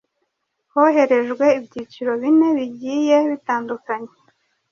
[0.71, 4.11] hoherejwe ibyiciro bine bigiye bitandukanye